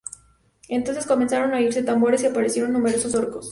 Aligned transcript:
Entonces 0.77 1.05
comenzaron 1.11 1.53
a 1.53 1.57
oírse 1.57 1.83
tambores 1.89 2.23
y 2.23 2.25
aparecieron 2.25 2.73
numerosos 2.73 3.13
orcos. 3.13 3.47